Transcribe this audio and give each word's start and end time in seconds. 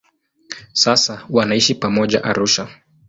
Sasa 0.73 1.25
wanaishi 1.29 1.75
pamoja 1.75 2.23
Arusha. 2.23 2.67